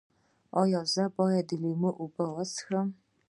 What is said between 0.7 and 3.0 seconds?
زه باید د لیمو چای وڅښم؟